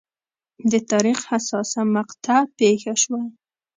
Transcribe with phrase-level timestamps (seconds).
[0.71, 3.21] د تاریخ حساسه مقطعه پېښه شوه.